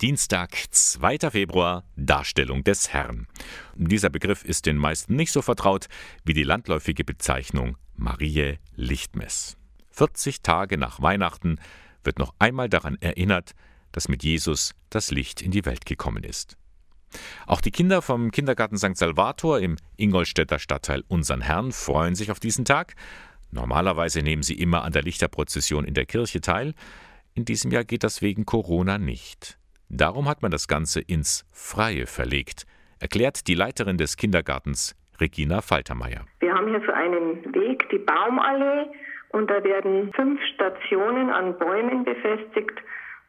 [0.00, 1.28] Dienstag, 2.
[1.30, 3.26] Februar, Darstellung des Herrn.
[3.74, 5.88] Dieser Begriff ist den meisten nicht so vertraut
[6.24, 9.56] wie die landläufige Bezeichnung Mariä Lichtmess.
[9.90, 11.58] 40 Tage nach Weihnachten
[12.04, 13.56] wird noch einmal daran erinnert,
[13.90, 16.56] dass mit Jesus das Licht in die Welt gekommen ist.
[17.48, 18.96] Auch die Kinder vom Kindergarten St.
[18.96, 22.94] Salvator im Ingolstädter Stadtteil Unsern Herrn freuen sich auf diesen Tag.
[23.50, 26.74] Normalerweise nehmen sie immer an der Lichterprozession in der Kirche teil.
[27.34, 29.57] In diesem Jahr geht das wegen Corona nicht.
[29.90, 32.66] Darum hat man das Ganze ins Freie verlegt,
[33.00, 36.26] erklärt die Leiterin des Kindergartens Regina Faltermeier.
[36.40, 38.90] Wir haben hier so einen Weg, die Baumallee,
[39.30, 42.78] und da werden fünf Stationen an Bäumen befestigt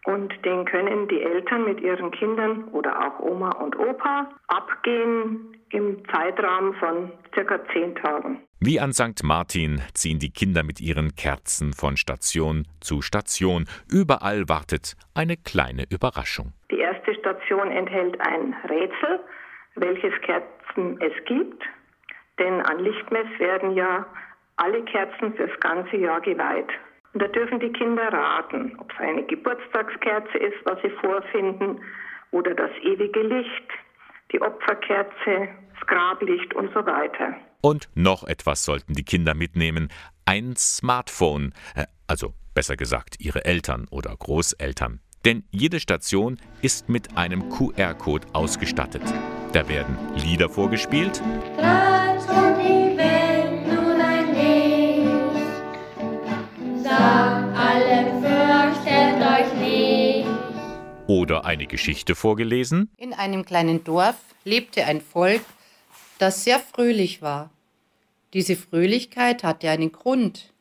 [0.05, 6.03] und den können die Eltern mit ihren Kindern oder auch Oma und Opa abgehen im
[6.09, 8.41] Zeitraum von circa zehn Tagen.
[8.61, 9.23] Wie an St.
[9.23, 13.63] Martin ziehen die Kinder mit ihren Kerzen von Station zu Station.
[13.89, 16.51] Überall wartet eine kleine Überraschung.
[16.69, 19.21] Die erste Station enthält ein Rätsel,
[19.75, 21.63] welches Kerzen es gibt.
[22.37, 24.05] Denn an Lichtmess werden ja
[24.57, 26.69] alle Kerzen fürs ganze Jahr geweiht.
[27.13, 31.79] Und da dürfen die Kinder raten, ob es eine Geburtstagskerze ist, was sie vorfinden,
[32.31, 33.71] oder das ewige Licht,
[34.31, 37.35] die Opferkerze, das Grablicht und so weiter.
[37.61, 39.89] Und noch etwas sollten die Kinder mitnehmen,
[40.25, 45.01] ein Smartphone, äh, also besser gesagt ihre Eltern oder Großeltern.
[45.25, 49.03] Denn jede Station ist mit einem QR-Code ausgestattet.
[49.51, 51.21] Da werden Lieder vorgespielt.
[51.57, 52.08] Oder
[61.49, 62.89] eine Geschichte vorgelesen.
[62.95, 64.15] In einem kleinen Dorf
[64.45, 65.41] lebte ein Volk,
[66.17, 67.49] das sehr fröhlich war.
[68.33, 70.53] Diese Fröhlichkeit hatte einen Grund.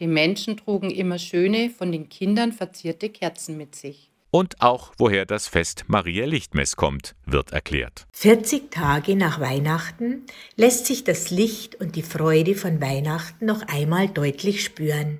[0.00, 4.10] Die Menschen trugen immer schöne, von den Kindern verzierte Kerzen mit sich.
[4.32, 8.06] Und auch woher das Fest Maria Lichtmess kommt, wird erklärt.
[8.12, 10.22] 40 Tage nach Weihnachten
[10.56, 15.18] lässt sich das Licht und die Freude von Weihnachten noch einmal deutlich spüren.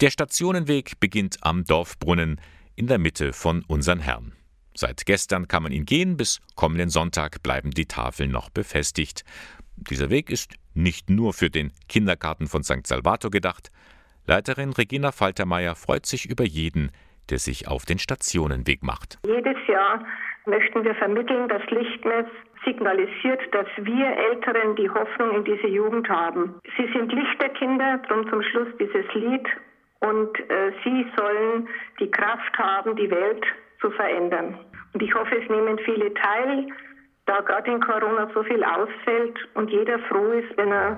[0.00, 2.40] Der Stationenweg beginnt am Dorfbrunnen
[2.74, 4.32] in der Mitte von unseren Herrn.
[4.74, 9.24] Seit gestern kann man ihn gehen, bis kommenden Sonntag bleiben die Tafeln noch befestigt.
[9.76, 12.86] Dieser Weg ist nicht nur für den Kindergarten von St.
[12.86, 13.70] Salvator gedacht.
[14.26, 16.90] Leiterin Regina Faltermeier freut sich über jeden,
[17.30, 19.18] der sich auf den Stationenweg macht.
[19.26, 20.04] Jedes Jahr
[20.46, 22.26] möchten wir vermitteln, dass Lichtmess
[22.64, 26.54] signalisiert, dass wir Älteren die Hoffnung in diese Jugend haben.
[26.76, 29.46] Sie sind Lichterkinder, darum zum Schluss dieses Lied.
[30.00, 31.68] Und äh, sie sollen
[31.98, 33.44] die Kraft haben, die Welt
[33.80, 34.58] zu verändern.
[34.94, 36.66] Und ich hoffe, es nehmen viele teil,
[37.26, 40.96] da gerade in Corona so viel ausfällt und jeder froh ist, wenn er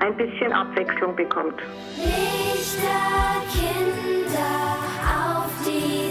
[0.00, 1.60] ein bisschen Abwechslung bekommt.
[1.96, 4.76] Lichter Kinder
[5.06, 6.09] auf die